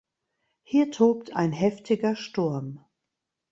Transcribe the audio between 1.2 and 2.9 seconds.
ein heftiger Sturm.